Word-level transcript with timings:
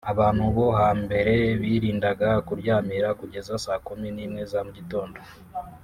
Abantu 0.11 0.43
bo 0.55 0.65
hambere 0.79 1.33
birindaga 1.61 2.29
kuryamira 2.47 3.07
kugeza 3.19 3.53
saa 3.63 3.81
kumi 3.87 4.07
n’imwe 4.15 4.41
za 4.51 4.59
mu 4.65 4.71
gitondo 4.77 5.19